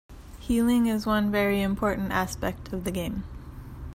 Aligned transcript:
Healing 0.39 0.87
is 0.87 1.05
one 1.05 1.29
very 1.31 1.61
important 1.61 2.11
aspect 2.11 2.73
of 2.73 2.85
the 2.85 2.91
game. 2.91 3.23